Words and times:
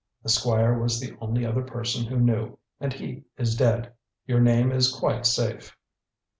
The 0.23 0.29
Squire 0.29 0.79
was 0.79 0.99
the 0.99 1.15
only 1.21 1.45
other 1.45 1.61
person 1.61 2.05
who 2.07 2.17
knew, 2.19 2.57
and 2.79 2.91
he 2.91 3.25
is 3.37 3.55
dead. 3.55 3.93
Your 4.25 4.39
name 4.39 4.71
is 4.71 4.91
quite 4.91 5.27
safe." 5.27 5.77